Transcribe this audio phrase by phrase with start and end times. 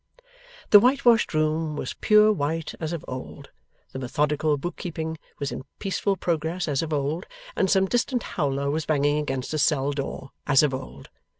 [0.71, 3.51] The whitewashed room was pure white as of old,
[3.91, 8.71] the methodical book keeping was in peaceful progress as of old, and some distant howler
[8.71, 11.11] was banging against a cell door as of old.